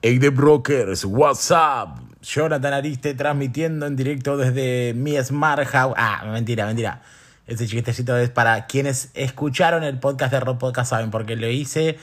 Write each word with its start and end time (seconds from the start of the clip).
Hey 0.00 0.20
The 0.20 0.30
Brokers, 0.30 1.04
what's 1.04 1.50
up? 1.50 2.00
Jonathan 2.22 2.72
Ariste 2.72 3.14
transmitiendo 3.14 3.84
en 3.84 3.96
directo 3.96 4.36
desde 4.36 4.94
mi 4.94 5.16
Smart 5.20 5.66
House. 5.66 5.94
Ah, 5.96 6.24
mentira, 6.30 6.66
mentira. 6.66 7.02
Este 7.48 7.66
chiquitecito 7.66 8.16
es 8.16 8.30
para 8.30 8.68
quienes 8.68 9.10
escucharon 9.14 9.82
el 9.82 9.98
podcast 9.98 10.30
de 10.30 10.38
Rock 10.38 10.58
Podcast, 10.58 10.90
saben 10.90 11.10
por 11.10 11.26
qué 11.26 11.34
lo 11.34 11.48
hice. 11.48 11.98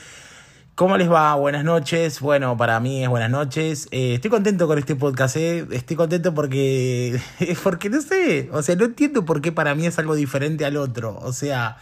¿Cómo 0.76 0.98
les 0.98 1.10
va? 1.10 1.36
Buenas 1.36 1.64
noches. 1.64 2.20
Bueno, 2.20 2.58
para 2.58 2.82
mí 2.82 3.02
es 3.02 3.08
buenas 3.08 3.30
noches. 3.30 3.88
Eh, 3.92 4.16
estoy 4.16 4.30
contento 4.30 4.68
con 4.68 4.78
este 4.78 4.98
podcast, 4.98 5.38
¿eh? 5.38 5.66
Estoy 5.72 5.96
contento 5.96 6.34
porque. 6.34 7.18
Porque 7.64 7.90
no 7.90 8.02
sé. 8.02 8.50
O 8.52 8.62
sea, 8.62 8.76
no 8.76 8.84
entiendo 8.84 9.24
por 9.24 9.40
qué 9.40 9.54
para 9.54 9.74
mí 9.74 9.86
es 9.86 9.98
algo 10.00 10.16
diferente 10.16 10.66
al 10.66 10.76
otro. 10.76 11.18
O 11.22 11.32
sea. 11.32 11.78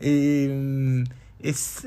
Eh, 0.00 1.04
es, 1.40 1.86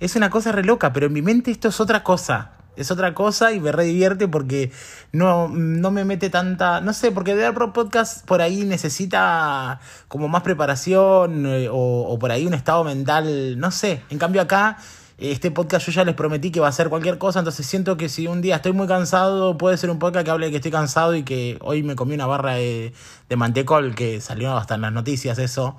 es 0.00 0.16
una 0.16 0.28
cosa 0.28 0.50
re 0.50 0.64
loca, 0.64 0.92
pero 0.92 1.06
en 1.06 1.12
mi 1.12 1.22
mente 1.22 1.52
esto 1.52 1.68
es 1.68 1.78
otra 1.78 2.02
cosa 2.02 2.55
es 2.76 2.90
otra 2.90 3.14
cosa 3.14 3.52
y 3.52 3.60
me 3.60 3.72
re 3.72 3.84
divierte 3.84 4.28
porque 4.28 4.70
no, 5.12 5.48
no 5.48 5.90
me 5.90 6.04
mete 6.04 6.30
tanta. 6.30 6.80
No 6.80 6.92
sé, 6.92 7.10
porque 7.10 7.34
de 7.34 7.52
Pro 7.52 7.72
Podcast 7.72 8.24
por 8.26 8.42
ahí 8.42 8.64
necesita 8.64 9.80
como 10.08 10.28
más 10.28 10.42
preparación 10.42 11.46
eh, 11.46 11.68
o, 11.68 11.76
o, 12.08 12.18
por 12.18 12.30
ahí 12.30 12.46
un 12.46 12.54
estado 12.54 12.84
mental. 12.84 13.58
No 13.58 13.70
sé. 13.70 14.02
En 14.10 14.18
cambio, 14.18 14.42
acá, 14.42 14.78
este 15.18 15.50
podcast 15.50 15.86
yo 15.86 15.92
ya 15.92 16.04
les 16.04 16.14
prometí 16.14 16.50
que 16.50 16.60
va 16.60 16.68
a 16.68 16.72
ser 16.72 16.88
cualquier 16.88 17.18
cosa. 17.18 17.38
Entonces 17.38 17.66
siento 17.66 17.96
que 17.96 18.08
si 18.08 18.26
un 18.26 18.42
día 18.42 18.56
estoy 18.56 18.72
muy 18.72 18.86
cansado, 18.86 19.56
puede 19.56 19.76
ser 19.76 19.90
un 19.90 19.98
podcast 19.98 20.24
que 20.24 20.30
hable 20.30 20.46
de 20.46 20.50
que 20.52 20.56
estoy 20.56 20.72
cansado 20.72 21.14
y 21.14 21.22
que 21.22 21.58
hoy 21.62 21.82
me 21.82 21.96
comí 21.96 22.14
una 22.14 22.26
barra 22.26 22.54
de, 22.54 22.92
de 23.28 23.36
mantecol 23.36 23.94
que 23.94 24.20
salió 24.20 24.56
hasta 24.56 24.74
en 24.74 24.82
las 24.82 24.92
noticias, 24.92 25.38
eso. 25.38 25.76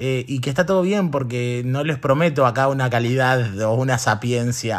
Eh, 0.00 0.24
y 0.28 0.40
que 0.40 0.48
está 0.48 0.64
todo 0.64 0.82
bien 0.82 1.10
porque 1.10 1.62
no 1.64 1.82
les 1.82 1.98
prometo 1.98 2.46
acá 2.46 2.68
una 2.68 2.88
calidad 2.88 3.60
o 3.62 3.74
una 3.74 3.98
sapiencia 3.98 4.78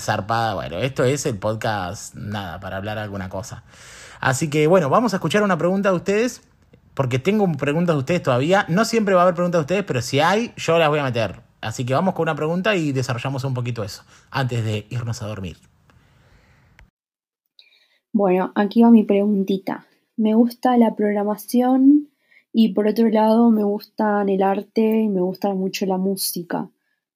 zarpada. 0.00 0.54
Bueno, 0.54 0.78
esto 0.78 1.04
es 1.04 1.24
el 1.24 1.38
podcast, 1.38 2.16
nada, 2.16 2.58
para 2.58 2.76
hablar 2.76 2.98
alguna 2.98 3.28
cosa. 3.28 3.62
Así 4.18 4.50
que 4.50 4.66
bueno, 4.66 4.90
vamos 4.90 5.14
a 5.14 5.18
escuchar 5.18 5.44
una 5.44 5.56
pregunta 5.56 5.90
de 5.90 5.96
ustedes, 5.96 6.42
porque 6.94 7.20
tengo 7.20 7.50
preguntas 7.52 7.94
de 7.94 8.00
ustedes 8.00 8.24
todavía. 8.24 8.66
No 8.68 8.84
siempre 8.84 9.14
va 9.14 9.20
a 9.20 9.22
haber 9.22 9.36
preguntas 9.36 9.60
de 9.60 9.62
ustedes, 9.62 9.84
pero 9.84 10.02
si 10.02 10.18
hay, 10.18 10.52
yo 10.56 10.78
las 10.78 10.88
voy 10.88 10.98
a 10.98 11.04
meter. 11.04 11.42
Así 11.60 11.86
que 11.86 11.94
vamos 11.94 12.14
con 12.14 12.24
una 12.24 12.34
pregunta 12.34 12.74
y 12.74 12.90
desarrollamos 12.90 13.44
un 13.44 13.54
poquito 13.54 13.84
eso, 13.84 14.02
antes 14.32 14.64
de 14.64 14.86
irnos 14.90 15.22
a 15.22 15.28
dormir. 15.28 15.58
Bueno, 18.12 18.50
aquí 18.56 18.82
va 18.82 18.90
mi 18.90 19.04
preguntita. 19.04 19.86
Me 20.16 20.34
gusta 20.34 20.76
la 20.76 20.96
programación 20.96 22.09
y 22.52 22.72
por 22.72 22.88
otro 22.88 23.08
lado, 23.08 23.50
me 23.50 23.62
gustan 23.62 24.28
el 24.28 24.42
arte 24.42 24.80
y 24.80 25.08
me 25.08 25.20
gusta 25.20 25.54
mucho 25.54 25.86
la 25.86 25.98
música. 25.98 26.68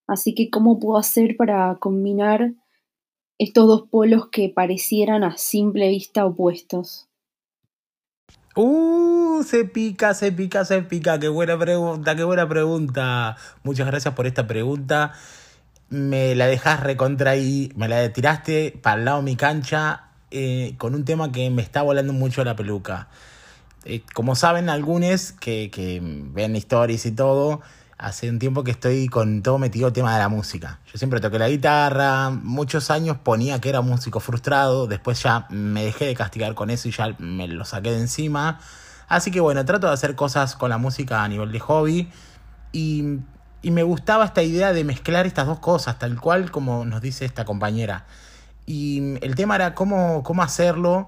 Así 0.07 0.33
que, 0.33 0.49
¿cómo 0.49 0.79
puedo 0.79 0.97
hacer 0.97 1.35
para 1.35 1.75
combinar 1.75 2.53
estos 3.37 3.67
dos 3.67 3.83
polos 3.89 4.29
que 4.29 4.49
parecieran 4.49 5.23
a 5.23 5.37
simple 5.37 5.89
vista 5.89 6.25
opuestos? 6.25 7.09
Uh, 8.55 9.43
se 9.43 9.65
pica, 9.65 10.13
se 10.13 10.31
pica, 10.31 10.63
se 10.63 10.81
pica. 10.83 11.19
Qué 11.19 11.27
buena 11.27 11.59
pregunta, 11.59 12.15
qué 12.15 12.23
buena 12.23 12.47
pregunta. 12.47 13.35
Muchas 13.63 13.87
gracias 13.87 14.13
por 14.13 14.27
esta 14.27 14.47
pregunta. 14.47 15.11
Me 15.89 16.35
la 16.35 16.47
dejas 16.47 16.81
recontra 16.81 17.33
me 17.75 17.87
la 17.87 18.11
tiraste 18.13 18.79
para 18.81 18.99
el 18.99 19.05
lado 19.05 19.17
de 19.17 19.23
mi 19.23 19.35
cancha 19.35 20.11
eh, 20.31 20.75
con 20.77 20.95
un 20.95 21.03
tema 21.03 21.31
que 21.31 21.49
me 21.49 21.61
está 21.61 21.81
volando 21.81 22.13
mucho 22.13 22.43
la 22.45 22.55
peluca. 22.55 23.09
Eh, 23.85 24.01
como 24.15 24.35
saben 24.35 24.69
algunos 24.69 25.31
que, 25.33 26.01
ven 26.33 26.55
stories 26.55 27.05
y 27.05 27.11
todo, 27.11 27.61
hace 27.99 28.29
un 28.29 28.39
tiempo 28.39 28.63
que 28.63 28.71
estoy 28.71 29.07
con 29.07 29.43
todo 29.43 29.59
metido 29.59 29.87
el 29.87 29.93
tema 29.93 30.11
de 30.13 30.19
la 30.19 30.27
música. 30.27 30.79
Yo 30.91 30.97
siempre 30.97 31.19
toqué 31.19 31.37
la 31.37 31.49
guitarra, 31.49 32.31
muchos 32.31 32.89
años 32.89 33.17
ponía 33.23 33.61
que 33.61 33.69
era 33.69 33.81
músico 33.81 34.19
frustrado, 34.19 34.87
después 34.87 35.21
ya 35.21 35.45
me 35.49 35.85
dejé 35.85 36.05
de 36.05 36.15
castigar 36.15 36.55
con 36.55 36.71
eso 36.71 36.87
y 36.87 36.91
ya 36.91 37.15
me 37.19 37.47
lo 37.47 37.63
saqué 37.63 37.91
de 37.91 37.99
encima. 37.99 38.59
Así 39.07 39.29
que 39.29 39.39
bueno, 39.39 39.63
trato 39.65 39.85
de 39.85 39.93
hacer 39.93 40.15
cosas 40.15 40.55
con 40.55 40.71
la 40.71 40.79
música 40.79 41.23
a 41.23 41.27
nivel 41.27 41.51
de 41.51 41.59
hobby 41.59 42.09
y, 42.71 43.19
y 43.61 43.69
me 43.69 43.83
gustaba 43.83 44.25
esta 44.25 44.41
idea 44.41 44.73
de 44.73 44.83
mezclar 44.83 45.27
estas 45.27 45.45
dos 45.45 45.59
cosas, 45.59 45.99
tal 45.99 46.19
cual 46.19 46.49
como 46.49 46.85
nos 46.85 47.01
dice 47.01 47.23
esta 47.23 47.45
compañera. 47.45 48.07
Y 48.65 49.23
el 49.23 49.35
tema 49.35 49.55
era 49.55 49.75
cómo, 49.75 50.23
cómo 50.23 50.41
hacerlo, 50.41 51.07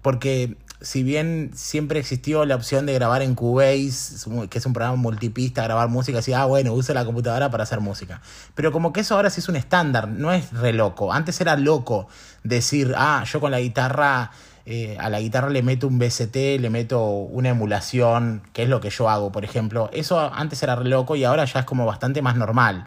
porque 0.00 0.56
si 0.80 1.02
bien 1.02 1.50
siempre 1.54 2.00
existió 2.00 2.44
la 2.46 2.54
opción 2.56 2.86
de 2.86 2.94
grabar 2.94 3.22
en 3.22 3.34
Cubase, 3.34 4.16
que 4.48 4.58
es 4.58 4.66
un 4.66 4.72
programa 4.72 4.96
multipista, 4.96 5.62
grabar 5.62 5.88
música, 5.88 6.20
así, 6.20 6.32
ah, 6.32 6.46
bueno, 6.46 6.72
usa 6.72 6.94
la 6.94 7.04
computadora 7.04 7.50
para 7.50 7.64
hacer 7.64 7.80
música. 7.80 8.22
Pero 8.54 8.72
como 8.72 8.92
que 8.92 9.00
eso 9.00 9.14
ahora 9.14 9.28
sí 9.28 9.40
es 9.40 9.48
un 9.48 9.56
estándar, 9.56 10.08
no 10.08 10.32
es 10.32 10.52
re 10.52 10.72
loco. 10.72 11.12
Antes 11.12 11.40
era 11.40 11.56
loco 11.56 12.08
decir, 12.44 12.94
ah, 12.96 13.24
yo 13.30 13.40
con 13.40 13.50
la 13.50 13.60
guitarra, 13.60 14.30
eh, 14.64 14.96
a 14.98 15.10
la 15.10 15.20
guitarra 15.20 15.50
le 15.50 15.62
meto 15.62 15.86
un 15.86 15.98
BST, 15.98 16.34
le 16.58 16.70
meto 16.70 17.04
una 17.08 17.50
emulación, 17.50 18.42
que 18.54 18.62
es 18.62 18.68
lo 18.68 18.80
que 18.80 18.88
yo 18.88 19.10
hago, 19.10 19.30
por 19.32 19.44
ejemplo. 19.44 19.90
Eso 19.92 20.18
antes 20.32 20.62
era 20.62 20.76
re 20.76 20.88
loco 20.88 21.14
y 21.14 21.24
ahora 21.24 21.44
ya 21.44 21.60
es 21.60 21.66
como 21.66 21.84
bastante 21.84 22.22
más 22.22 22.36
normal. 22.36 22.84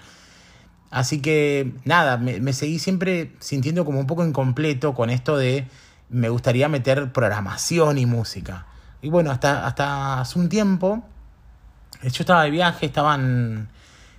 Así 0.90 1.22
que, 1.22 1.74
nada, 1.86 2.18
me, 2.18 2.40
me 2.40 2.54
seguí 2.54 2.80
siempre 2.80 3.34
sintiendo 3.40 3.86
como 3.86 4.00
un 4.00 4.08
poco 4.08 4.26
incompleto 4.26 4.94
con 4.94 5.10
esto 5.10 5.38
de 5.38 5.68
me 6.14 6.30
gustaría 6.30 6.70
meter 6.70 7.12
programación 7.12 7.98
y 7.98 8.06
música. 8.06 8.68
Y 9.02 9.10
bueno, 9.10 9.32
hasta, 9.32 9.68
hasta 9.68 10.22
hace 10.22 10.40
un 10.40 10.48
tiempo, 10.48 11.04
yo 12.02 12.10
estaba 12.10 12.44
de 12.44 12.52
viaje, 12.52 12.86
estaba 12.86 13.16
en, 13.16 13.68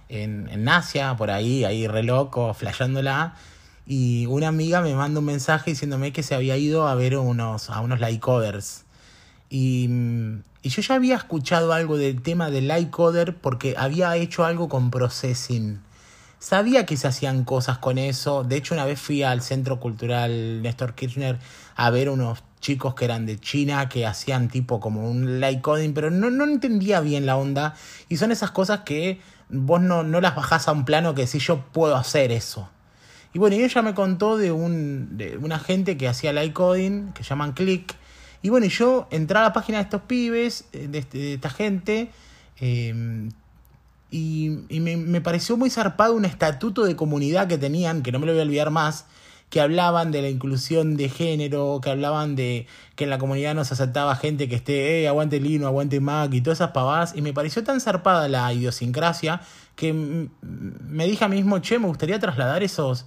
en, 0.09 0.69
Asia, 0.69 1.17
por 1.17 1.31
ahí, 1.31 1.65
ahí 1.65 1.87
re 1.87 2.03
loco, 2.03 2.53
flasheándola. 2.53 3.35
Y 3.87 4.27
una 4.27 4.49
amiga 4.49 4.81
me 4.81 4.95
manda 4.95 5.21
un 5.21 5.27
mensaje 5.27 5.71
diciéndome 5.71 6.13
que 6.13 6.23
se 6.23 6.35
había 6.35 6.57
ido 6.57 6.87
a 6.89 6.95
ver 6.95 7.17
unos, 7.17 7.71
a 7.71 7.81
unos 7.81 8.01
lightcoders. 8.01 8.85
Y, 9.49 9.89
y 10.63 10.69
yo 10.69 10.83
ya 10.83 10.95
había 10.95 11.17
escuchado 11.17 11.73
algo 11.73 11.97
del 11.97 12.23
tema 12.23 12.51
del 12.51 12.69
lightcoder 12.69 13.37
porque 13.37 13.75
había 13.79 14.17
hecho 14.17 14.45
algo 14.45 14.69
con 14.69 14.91
processing. 14.91 15.81
Sabía 16.45 16.85
que 16.85 16.99
se 16.99 17.09
hacían 17.09 17.45
cosas 17.45 17.79
con 17.79 17.97
eso. 17.97 18.45
De 18.45 18.57
hecho, 18.57 18.75
una 18.75 18.85
vez 18.85 19.01
fui 19.01 19.23
al 19.23 19.41
Centro 19.41 19.81
Cultural 19.81 20.61
Néstor 20.61 20.95
Kirchner 20.95 21.39
a 21.75 21.89
ver 21.89 22.11
unos 22.11 22.45
chicos 22.61 22.95
que 22.95 23.07
eran 23.07 23.25
de 23.25 23.41
China 23.41 23.89
que 23.89 24.05
hacían 24.05 24.51
tipo 24.51 24.79
como 24.79 25.09
un 25.11 25.41
light 25.41 25.63
coding, 25.63 25.95
pero 25.95 26.11
no, 26.11 26.29
no 26.29 26.45
entendía 26.45 27.01
bien 27.01 27.25
la 27.25 27.39
onda. 27.39 27.75
Y 28.11 28.19
son 28.19 28.31
esas 28.31 28.51
cosas 28.51 28.81
que 28.81 29.23
vos 29.49 29.81
no, 29.81 30.03
no 30.03 30.21
las 30.21 30.37
bajás 30.37 30.69
a 30.69 30.73
un 30.73 30.85
plano 30.85 31.15
que 31.15 31.23
decís 31.23 31.47
yo 31.47 31.65
puedo 31.73 31.97
hacer 31.97 32.31
eso. 32.31 32.69
Y 33.33 33.39
bueno, 33.39 33.57
y 33.57 33.63
ella 33.63 33.81
me 33.81 33.95
contó 33.95 34.37
de, 34.37 34.53
un, 34.53 35.17
de 35.17 35.39
una 35.39 35.59
gente 35.59 35.97
que 35.97 36.09
hacía 36.09 36.35
light 36.35 36.53
coding, 36.53 37.13
que 37.15 37.23
llaman 37.23 37.55
Click. 37.55 37.95
Y 38.43 38.51
bueno, 38.51 38.67
yo 38.67 39.09
entré 39.11 39.39
a 39.39 39.45
la 39.45 39.55
página 39.55 39.79
de 39.79 39.85
estos 39.85 40.03
pibes, 40.03 40.67
eh, 40.75 40.89
de, 40.89 40.99
este, 40.99 41.17
de 41.17 41.35
esta 41.37 41.49
gente, 41.49 42.11
eh, 42.61 43.31
y, 44.15 44.61
y 44.69 44.79
me, 44.79 44.97
me, 44.97 45.21
pareció 45.21 45.57
muy 45.57 45.71
zarpado 45.71 46.15
un 46.15 46.25
estatuto 46.25 46.85
de 46.85 46.95
comunidad 46.95 47.49
que 47.49 47.59
tenían, 47.59 48.05
que 48.05 48.13
no 48.13 48.21
me 48.21 48.27
lo 48.27 48.33
voy 48.33 48.43
a 48.43 48.45
olvidar 48.45 48.71
más, 48.71 49.07
que 49.51 49.61
hablaban 49.61 50.13
de 50.13 50.23
la 50.23 50.29
inclusión 50.29 50.97
de 50.97 51.09
género, 51.09 51.81
que 51.83 51.91
hablaban 51.91 52.37
de 52.37 52.69
que 52.95 53.05
en 53.05 53.11
la 53.11 53.19
comunidad 53.19 53.57
no 53.57 53.65
se 53.65 53.75
aceptaba 53.75 54.15
gente 54.15 54.49
que 54.49 54.55
esté, 54.55 55.03
eh, 55.03 55.09
aguante 55.09 55.41
Lino, 55.41 55.67
aguante 55.67 55.99
Mac 55.99 56.33
y 56.33 56.41
todas 56.43 56.59
esas 56.59 56.71
pavadas, 56.71 57.15
y 57.17 57.23
me 57.23 57.33
pareció 57.33 57.65
tan 57.65 57.81
zarpada 57.81 58.29
la 58.29 58.53
idiosincrasia 58.53 59.41
que 59.75 59.93
me 59.93 61.07
dije 61.07 61.25
a 61.25 61.29
mí 61.29 61.35
mismo, 61.35 61.59
che, 61.59 61.81
me 61.81 61.89
gustaría 61.89 62.21
trasladar 62.21 62.63
esos, 62.63 63.07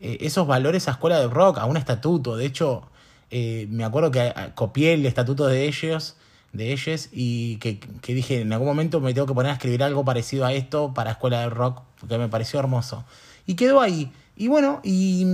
eh, 0.00 0.18
esos 0.20 0.48
valores 0.48 0.88
a 0.88 0.90
escuela 0.90 1.20
de 1.20 1.28
rock, 1.28 1.58
a 1.58 1.66
un 1.66 1.76
estatuto, 1.76 2.36
de 2.36 2.46
hecho, 2.46 2.90
eh, 3.30 3.68
me 3.70 3.84
acuerdo 3.84 4.10
que 4.10 4.34
copié 4.56 4.94
el 4.94 5.06
estatuto 5.06 5.46
de 5.46 5.68
ellos, 5.68 6.16
de 6.52 6.72
ellos 6.72 7.08
y 7.12 7.56
que, 7.56 7.78
que, 7.78 8.14
dije 8.14 8.40
en 8.40 8.52
algún 8.52 8.68
momento 8.68 9.00
me 9.00 9.14
tengo 9.14 9.26
que 9.26 9.34
poner 9.34 9.50
a 9.50 9.54
escribir 9.54 9.82
algo 9.82 10.04
parecido 10.04 10.44
a 10.44 10.52
esto 10.52 10.92
para 10.94 11.12
escuela 11.12 11.40
de 11.40 11.50
rock 11.50 11.82
porque 11.98 12.18
me 12.18 12.28
pareció 12.28 12.58
hermoso. 12.58 13.04
Y 13.46 13.54
quedó 13.54 13.80
ahí. 13.80 14.12
Y 14.36 14.48
bueno 14.48 14.80
y, 14.82 15.24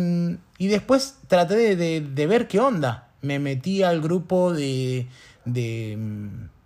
y 0.58 0.66
después 0.68 1.18
traté 1.28 1.76
de, 1.76 2.00
de, 2.00 2.26
ver 2.26 2.48
qué 2.48 2.60
onda. 2.60 3.08
Me 3.22 3.38
metí 3.38 3.82
al 3.82 4.00
grupo 4.00 4.52
de 4.52 5.06
de, 5.44 5.98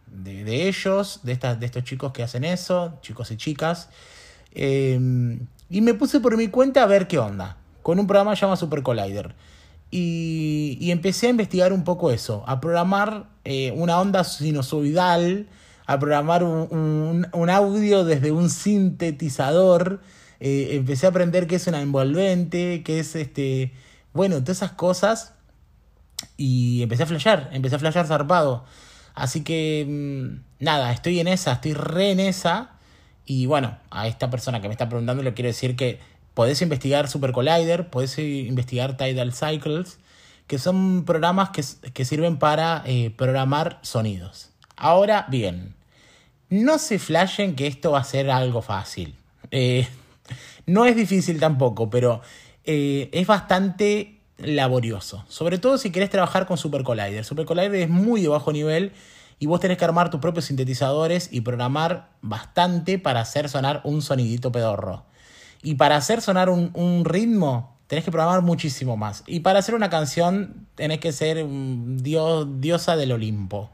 de, 0.06 0.68
ellos 0.68 1.20
de 1.22 1.32
estas 1.32 1.60
de 1.60 1.66
estos 1.66 1.84
chicos 1.84 2.12
que 2.12 2.22
hacen 2.22 2.44
eso 2.44 2.98
chicos 3.02 3.30
y 3.30 3.36
chicas. 3.36 3.88
Eh, 4.52 4.98
y 5.68 5.80
me 5.80 5.94
puse 5.94 6.18
por 6.18 6.36
mi 6.36 6.48
cuenta 6.48 6.82
a 6.82 6.86
ver 6.86 7.06
qué 7.06 7.18
onda 7.18 7.56
con 7.82 7.98
un 7.98 8.06
programa 8.06 8.34
llamado 8.34 8.56
Super 8.56 8.82
Collider 8.82 9.34
y, 9.90 10.78
y, 10.80 10.90
empecé 10.92 11.26
a 11.26 11.30
investigar 11.30 11.72
un 11.72 11.82
poco 11.82 12.10
eso, 12.10 12.44
a 12.46 12.60
programar 12.60 13.26
eh, 13.44 13.72
una 13.74 14.00
onda 14.00 14.22
sinusoidal, 14.22 15.48
a 15.86 15.98
programar 15.98 16.44
un, 16.44 16.68
un, 16.70 17.26
un 17.32 17.50
audio 17.50 18.04
desde 18.04 18.30
un 18.30 18.50
sintetizador. 18.50 20.00
Eh, 20.38 20.76
empecé 20.76 21.06
a 21.06 21.10
aprender 21.10 21.46
qué 21.46 21.56
es 21.56 21.66
una 21.66 21.82
envolvente, 21.82 22.82
qué 22.84 23.00
es 23.00 23.16
este. 23.16 23.72
Bueno, 24.12 24.40
todas 24.40 24.58
esas 24.58 24.72
cosas. 24.72 25.34
Y 26.36 26.82
empecé 26.82 27.02
a 27.04 27.06
flashear, 27.06 27.50
empecé 27.52 27.76
a 27.76 27.78
flashear 27.78 28.06
zarpado. 28.06 28.64
Así 29.14 29.42
que, 29.42 29.86
mmm, 29.88 30.64
nada, 30.64 30.92
estoy 30.92 31.18
en 31.20 31.28
esa, 31.28 31.52
estoy 31.52 31.74
re 31.74 32.12
en 32.12 32.20
esa. 32.20 32.72
Y 33.24 33.46
bueno, 33.46 33.78
a 33.90 34.06
esta 34.06 34.30
persona 34.30 34.60
que 34.60 34.68
me 34.68 34.74
está 34.74 34.88
preguntando 34.88 35.22
le 35.22 35.34
quiero 35.34 35.48
decir 35.48 35.76
que 35.76 35.98
podés 36.34 36.62
investigar 36.62 37.08
Super 37.08 37.32
Collider, 37.32 37.90
podés 37.90 38.18
investigar 38.18 38.96
Tidal 38.96 39.32
Cycles, 39.32 39.98
que 40.46 40.58
son 40.58 41.04
programas 41.04 41.50
que, 41.50 41.62
que 41.92 42.04
sirven 42.04 42.38
para 42.38 42.82
eh, 42.86 43.10
programar 43.16 43.78
sonidos. 43.82 44.50
Ahora 44.76 45.26
bien, 45.28 45.74
no 46.48 46.78
se 46.78 46.98
flashen 46.98 47.54
que 47.54 47.66
esto 47.66 47.92
va 47.92 48.00
a 48.00 48.04
ser 48.04 48.30
algo 48.30 48.62
fácil. 48.62 49.14
Eh, 49.50 49.86
no 50.66 50.84
es 50.84 50.96
difícil 50.96 51.38
tampoco, 51.38 51.88
pero 51.88 52.20
eh, 52.64 53.08
es 53.12 53.26
bastante 53.26 54.20
laborioso. 54.38 55.24
Sobre 55.28 55.58
todo 55.58 55.78
si 55.78 55.90
querés 55.90 56.10
trabajar 56.10 56.46
con 56.46 56.58
Super 56.58 56.82
Collider. 56.82 57.24
Super 57.24 57.44
Collider 57.46 57.74
es 57.74 57.88
muy 57.88 58.20
de 58.22 58.28
bajo 58.28 58.52
nivel 58.52 58.92
y 59.38 59.46
vos 59.46 59.60
tenés 59.60 59.78
que 59.78 59.84
armar 59.84 60.10
tus 60.10 60.20
propios 60.20 60.46
sintetizadores 60.46 61.28
y 61.32 61.42
programar 61.42 62.10
bastante 62.20 62.98
para 62.98 63.20
hacer 63.20 63.48
sonar 63.48 63.80
un 63.84 64.02
sonidito 64.02 64.50
pedorro. 64.52 65.04
Y 65.62 65.74
para 65.74 65.96
hacer 65.96 66.22
sonar 66.22 66.48
un, 66.48 67.04
ritmo, 67.04 67.76
tenés 67.86 68.04
que 68.04 68.10
programar 68.10 68.42
muchísimo 68.42 68.96
más. 68.96 69.22
Y 69.26 69.40
para 69.40 69.58
hacer 69.58 69.74
una 69.74 69.90
canción, 69.90 70.66
tenés 70.74 71.00
que 71.00 71.12
ser 71.12 71.44
dios, 71.48 72.60
diosa 72.60 72.96
del 72.96 73.12
Olimpo. 73.12 73.70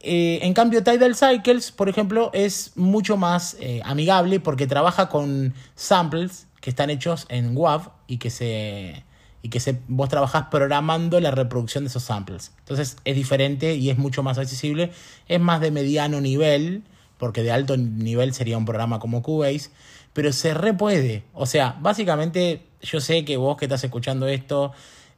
Eh, 0.00 0.40
en 0.42 0.54
cambio, 0.54 0.84
Tidal 0.84 1.16
Cycles, 1.16 1.72
por 1.72 1.88
ejemplo, 1.88 2.30
es 2.32 2.72
mucho 2.76 3.16
más 3.16 3.56
eh, 3.60 3.80
amigable 3.84 4.38
porque 4.38 4.66
trabaja 4.66 5.08
con 5.08 5.54
samples 5.74 6.46
que 6.60 6.70
están 6.70 6.90
hechos 6.90 7.26
en 7.28 7.56
WAV 7.56 7.90
y 8.06 8.18
que 8.18 8.30
se 8.30 9.04
y 9.46 9.48
que 9.48 9.60
se, 9.60 9.80
vos 9.86 10.08
trabajás 10.08 10.46
programando 10.50 11.20
la 11.20 11.30
reproducción 11.30 11.84
de 11.84 11.88
esos 11.88 12.02
samples. 12.02 12.52
Entonces 12.58 12.96
es 13.04 13.14
diferente 13.14 13.76
y 13.76 13.90
es 13.90 13.96
mucho 13.96 14.24
más 14.24 14.38
accesible. 14.38 14.90
Es 15.28 15.40
más 15.40 15.60
de 15.60 15.70
mediano 15.70 16.20
nivel, 16.20 16.82
porque 17.16 17.44
de 17.44 17.52
alto 17.52 17.76
nivel 17.76 18.34
sería 18.34 18.58
un 18.58 18.64
programa 18.64 18.98
como 18.98 19.22
Cubase, 19.22 19.70
pero 20.16 20.32
se 20.32 20.54
re 20.54 20.72
puede. 20.72 21.24
O 21.34 21.44
sea, 21.44 21.76
básicamente 21.82 22.62
yo 22.80 23.00
sé 23.00 23.26
que 23.26 23.36
vos 23.36 23.58
que 23.58 23.66
estás 23.66 23.84
escuchando 23.84 24.26
esto 24.26 24.72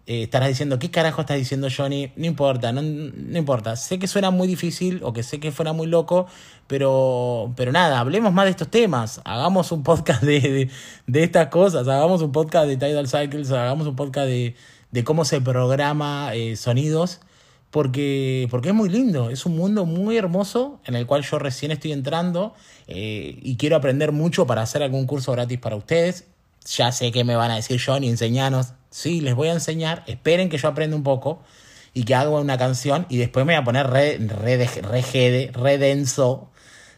eh, 0.09 0.25
estarás 0.25 0.49
diciendo, 0.49 0.81
¿qué 0.81 0.91
carajo 0.91 1.21
estás 1.21 1.37
diciendo 1.37 1.69
Johnny? 1.75 2.11
No 2.17 2.27
importa, 2.27 2.73
no, 2.73 2.83
no, 2.83 3.39
importa. 3.39 3.77
Sé 3.77 4.01
que 4.01 4.09
suena 4.09 4.33
muy 4.33 4.49
difícil 4.49 5.01
o 5.05 5.13
que 5.13 5.23
sé 5.23 5.39
que 5.39 5.53
fuera 5.53 5.73
muy 5.73 5.87
loco, 5.87 6.27
pero, 6.67 7.53
pero 7.55 7.71
nada, 7.71 8.01
hablemos 8.01 8.33
más 8.33 8.47
de 8.47 8.51
estos 8.51 8.73
temas. 8.73 9.21
Hagamos 9.25 9.71
un 9.71 9.85
podcast 9.85 10.21
de, 10.21 10.69
de, 11.07 11.23
estas 11.23 11.47
cosas, 11.47 11.87
hagamos 11.87 12.21
un 12.21 12.33
podcast 12.33 12.67
de 12.67 12.77
Tidal 12.77 13.07
Cycles, 13.07 13.53
hagamos 13.53 13.87
un 13.87 13.95
podcast 13.95 14.27
de, 14.27 14.57
de 14.91 15.05
cómo 15.05 15.25
se 15.25 15.41
programa 15.41 16.35
eh, 16.35 16.57
sonidos, 16.57 17.21
porque, 17.71 18.49
porque 18.51 18.69
es 18.69 18.75
muy 18.75 18.89
lindo, 18.89 19.31
es 19.31 19.47
un 19.47 19.57
mundo 19.57 19.85
muy 19.85 20.17
hermoso 20.17 20.81
en 20.85 20.95
el 20.95 21.07
cual 21.07 21.23
yo 21.23 21.39
recién 21.39 21.71
estoy 21.71 21.93
entrando 21.93 22.55
eh, 22.87 23.39
y 23.43 23.57
quiero 23.57 23.77
aprender 23.77 24.13
mucho 24.13 24.47
para 24.47 24.63
hacer 24.63 24.83
algún 24.83 25.07
curso 25.07 25.33
gratis 25.33 25.59
para 25.59 25.77
ustedes. 25.77 26.27
Ya 26.67 26.93
sé 26.93 27.13
que 27.13 27.25
me 27.25 27.37
van 27.37 27.51
a 27.51 27.57
decir, 27.57 27.81
Johnny, 27.85 28.09
enseñanos 28.09 28.75
Sí, 28.91 29.21
les 29.21 29.35
voy 29.35 29.49
a 29.49 29.53
enseñar. 29.53 30.03
Esperen 30.07 30.49
que 30.49 30.59
yo 30.59 30.69
aprenda 30.69 30.97
un 30.97 31.03
poco 31.03 31.43
y 31.95 32.05
que 32.05 32.15
haga 32.15 32.31
una 32.31 32.59
canción 32.59 33.07
y 33.09 33.19
después 33.19 33.45
me 33.45 33.55
voy 33.55 33.61
a 33.61 33.65
poner 33.65 33.87
re, 33.89 34.19
re, 34.19 35.51
re, 35.53 35.79
denso 35.79 36.51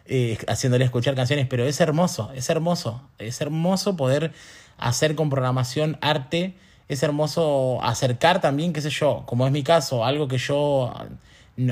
eh, 0.06 0.38
haciéndole 0.46 0.84
escuchar 0.84 1.14
canciones. 1.14 1.46
Pero 1.48 1.64
es 1.64 1.80
hermoso, 1.80 2.30
es 2.34 2.48
hermoso. 2.48 3.02
Es 3.18 3.40
hermoso 3.40 3.96
poder 3.96 4.32
hacer 4.78 5.14
con 5.14 5.30
programación 5.30 5.98
arte. 6.00 6.54
Es 6.90 7.04
hermoso 7.04 7.80
acercar 7.84 8.40
también, 8.40 8.72
qué 8.72 8.80
sé 8.80 8.90
yo, 8.90 9.22
como 9.24 9.46
es 9.46 9.52
mi 9.52 9.62
caso, 9.62 10.04
algo 10.04 10.26
que 10.26 10.38
yo 10.38 10.92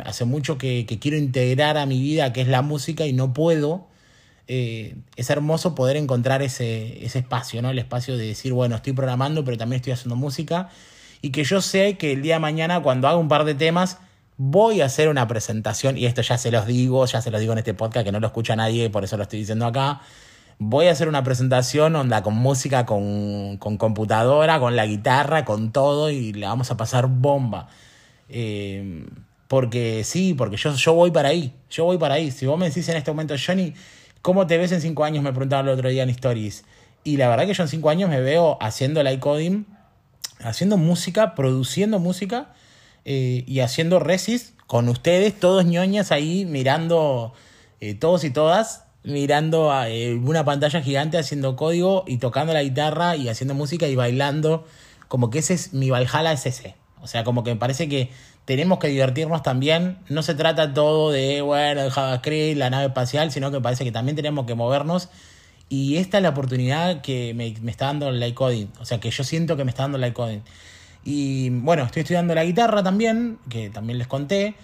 hace 0.05 0.25
mucho 0.25 0.59
que, 0.59 0.87
quiero 1.01 1.17
integrar 1.17 1.77
a 1.77 1.87
mi 1.87 2.01
vida, 2.01 2.33
que 2.33 2.41
es 2.41 2.47
la 2.47 2.63
música, 2.63 3.05
y 3.05 3.13
no 3.13 3.33
puedo 3.33 3.89
eh, 4.47 4.95
es 5.17 5.29
hermoso 5.29 5.75
poder 5.75 5.97
encontrar 5.97 6.41
ese, 6.41 7.05
ese 7.05 7.19
espacio, 7.19 7.61
¿no? 7.63 7.71
El 7.71 7.81
espacio 7.81 8.17
de 8.17 8.29
decir, 8.29 8.53
bueno, 8.53 8.77
estoy 8.77 8.93
programando, 8.93 9.45
pero 9.45 9.59
también 9.59 9.79
estoy 9.79 9.93
haciendo 9.93 10.15
música. 10.15 10.71
Y 11.21 11.31
que 11.31 11.43
yo 11.43 11.61
sé 11.63 11.99
que 11.99 12.13
el 12.13 12.23
día 12.23 12.35
de 12.35 12.41
mañana, 12.41 12.81
cuando 12.81 13.09
haga 13.09 13.17
un 13.17 13.27
par 13.27 13.45
de 13.45 13.57
temas, 13.57 13.99
voy 14.37 14.83
a 14.83 14.85
hacer 14.85 15.09
una 15.09 15.27
presentación, 15.27 15.99
y 15.99 16.07
esto 16.07 16.23
ya 16.23 16.39
se 16.39 16.53
los 16.53 16.65
digo, 16.65 17.05
ya 17.07 17.21
se 17.21 17.33
los 17.33 17.41
digo 17.41 17.55
en 17.55 17.59
este 17.59 17.75
podcast, 17.75 18.07
que 18.07 18.13
no 18.13 18.21
lo 18.21 18.29
escucha 18.29 18.55
nadie, 18.55 18.89
por 18.89 19.03
eso 19.03 19.17
lo 19.17 19.25
estoy 19.25 19.41
diciendo 19.41 19.67
acá. 19.67 20.01
Voy 20.59 20.87
a 20.87 20.93
hacer 20.93 21.09
una 21.09 21.23
presentación 21.23 21.95
onda 21.97 22.23
con 22.23 22.35
música, 22.35 22.85
con, 22.85 23.59
con 23.59 23.77
computadora, 23.77 24.59
con 24.59 24.77
la 24.77 24.87
guitarra, 24.87 25.45
con 25.45 25.73
todo, 25.73 26.11
y 26.11 26.33
le 26.33 26.47
vamos 26.47 26.71
a 26.71 26.77
pasar 26.77 27.07
bomba. 27.07 27.69
Eh, 28.29 29.07
porque 29.47 30.05
sí, 30.05 30.35
porque 30.35 30.57
yo, 30.57 30.75
yo 30.75 30.95
voy 30.95 31.11
para 31.11 31.31
ahí, 31.31 31.55
yo 31.71 31.85
voy 31.85 31.99
para 31.99 32.15
ahí. 32.15 32.31
Si 32.31 32.47
vos 32.47 32.59
me 32.59 32.69
decís 32.69 32.89
en 32.89 32.97
este 32.97 33.11
momento, 33.11 33.35
Johnny, 33.39 33.75
¿Cómo 34.23 34.47
te 34.47 34.59
ves 34.59 34.73
en 34.73 34.81
cinco 34.81 35.05
años? 35.05 35.23
Me 35.23 35.31
preguntaban 35.33 35.67
el 35.67 35.75
otro 35.75 35.89
día 35.89 36.03
en 36.03 36.11
Stories. 36.11 36.65
Y 37.05 37.17
la 37.17 37.29
verdad 37.29 37.47
que 37.47 37.55
yo 37.55 37.63
en 37.63 37.69
cinco 37.69 37.91
años 37.91 38.11
me 38.11 38.21
veo 38.21 38.59
haciendo 38.61 39.03
live 39.03 39.21
coding, 39.21 39.65
haciendo 40.41 40.77
música, 40.77 41.35
produciendo 41.35 41.99
música 41.99 42.53
eh, 43.05 43.45
y 43.47 43.61
haciendo 43.61 44.01
resis 44.01 44.55
con 44.67 44.89
ustedes, 44.89 45.39
todos 45.39 45.65
ñoñas 45.65 46.13
ahí 46.13 46.45
mirando, 46.45 47.33
eh, 47.81 47.95
todos 47.95 48.25
y 48.25 48.31
todas, 48.31 48.85
mirando 49.09 49.73
a, 49.73 49.89
eh, 49.89 50.15
una 50.15 50.45
pantalla 50.45 50.83
gigante 50.83 51.19
haciendo 51.19 51.57
código 51.57 52.05
y 52.07 52.19
tocando 52.19 52.53
la 52.53 52.63
guitarra 52.63 53.17
y 53.17 53.29
haciendo 53.29 53.55
música 53.55 53.89
y 53.89 53.97
bailando. 53.97 54.67
Como 55.09 55.31
que 55.31 55.39
ese 55.39 55.55
es 55.55 55.73
mi 55.73 55.91
Valhalla, 55.91 56.33
es 56.33 56.47
ese. 56.47 56.75
O 57.01 57.07
sea, 57.07 57.25
como 57.25 57.43
que 57.43 57.51
me 57.51 57.57
parece 57.57 57.89
que 57.89 58.11
tenemos 58.45 58.79
que 58.79 58.89
divertirnos 58.89 59.43
también. 59.43 59.99
No 60.09 60.23
se 60.23 60.35
trata 60.35 60.75
todo 60.75 61.11
de, 61.11 61.41
bueno, 61.41 61.83
el 61.83 61.91
JavaScript, 61.91 62.59
la 62.59 62.71
nave 62.71 62.87
espacial, 62.87 63.33
sino 63.33 63.51
que 63.51 63.61
parece 63.61 63.85
que 63.85 63.93
también 63.93 64.17
tenemos 64.17 64.47
que 64.47 64.55
movernos. 64.55 65.09
Y 65.71 65.97
esta 65.97 66.19
es 66.19 66.23
la 66.23 66.31
oportunidad 66.31 67.01
que 67.03 67.35
me, 67.35 67.49
está 67.71 67.87
dando 67.87 68.09
el 68.09 68.21
light 68.21 68.35
coding. 68.35 68.69
O 68.81 68.85
sea, 68.85 69.01
que 69.01 69.11
yo 69.11 69.25
siento 69.25 69.57
que 69.57 69.65
me 69.65 69.71
está 69.71 69.85
dando 69.85 69.97
el 69.97 70.03
light 70.03 70.15
coding. 70.15 70.41
Y 71.05 71.51
bueno, 71.51 71.85
estoy 71.85 72.01
estudiando 72.01 72.35
la 72.35 72.45
guitarra 72.45 72.83
también, 72.83 73.39
que 73.49 73.71
también 73.71 73.99
les 73.99 74.07
conté. 74.07 74.55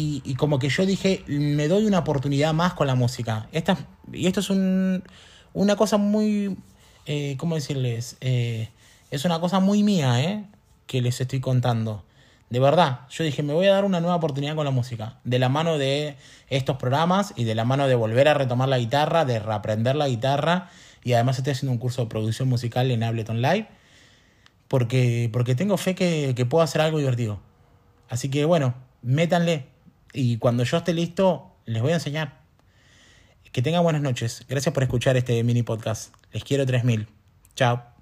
Y, 0.00 0.36
como 0.36 0.60
que 0.60 0.68
yo 0.68 0.86
dije, 0.86 1.24
me 1.26 1.66
doy 1.66 1.84
una 1.84 1.98
oportunidad 1.98 2.54
más 2.54 2.74
con 2.74 2.86
la 2.86 2.94
música. 2.94 3.48
Esta, 3.50 3.76
y 4.12 4.28
esto 4.28 4.38
es 4.38 4.48
un, 4.48 5.02
una 5.54 5.74
cosa 5.74 5.96
muy, 5.96 6.56
eh, 7.04 7.34
¿cómo 7.36 7.56
decirles? 7.56 8.16
Eh, 8.20 8.68
es 9.10 9.24
una 9.24 9.40
cosa 9.40 9.58
muy 9.58 9.82
mía, 9.82 10.22
¿eh? 10.22 10.44
Que 10.86 11.02
les 11.02 11.20
estoy 11.20 11.40
contando. 11.40 12.04
De 12.48 12.60
verdad, 12.60 13.00
yo 13.10 13.24
dije, 13.24 13.42
me 13.42 13.52
voy 13.54 13.66
a 13.66 13.72
dar 13.72 13.84
una 13.84 13.98
nueva 13.98 14.14
oportunidad 14.14 14.54
con 14.54 14.64
la 14.64 14.70
música. 14.70 15.18
De 15.24 15.40
la 15.40 15.48
mano 15.48 15.78
de 15.78 16.16
estos 16.48 16.76
programas 16.76 17.32
y 17.34 17.42
de 17.42 17.56
la 17.56 17.64
mano 17.64 17.88
de 17.88 17.96
volver 17.96 18.28
a 18.28 18.34
retomar 18.34 18.68
la 18.68 18.78
guitarra, 18.78 19.24
de 19.24 19.40
reaprender 19.40 19.96
la 19.96 20.06
guitarra. 20.06 20.70
Y 21.02 21.14
además 21.14 21.38
estoy 21.38 21.54
haciendo 21.54 21.72
un 21.72 21.78
curso 21.78 22.02
de 22.02 22.08
producción 22.08 22.48
musical 22.48 22.88
en 22.92 23.02
Ableton 23.02 23.42
Live. 23.42 23.66
Porque, 24.68 25.28
porque 25.32 25.56
tengo 25.56 25.76
fe 25.76 25.96
que, 25.96 26.34
que 26.36 26.46
puedo 26.46 26.62
hacer 26.62 26.82
algo 26.82 26.98
divertido. 26.98 27.40
Así 28.08 28.30
que 28.30 28.44
bueno, 28.44 28.74
métanle. 29.02 29.66
Y 30.12 30.38
cuando 30.38 30.64
yo 30.64 30.78
esté 30.78 30.94
listo, 30.94 31.56
les 31.64 31.82
voy 31.82 31.92
a 31.92 31.94
enseñar. 31.94 32.38
Que 33.52 33.62
tengan 33.62 33.82
buenas 33.82 34.02
noches. 34.02 34.44
Gracias 34.48 34.72
por 34.72 34.82
escuchar 34.82 35.16
este 35.16 35.42
mini 35.42 35.62
podcast. 35.62 36.14
Les 36.32 36.44
quiero 36.44 36.66
3000. 36.66 37.08
Chao. 37.54 37.97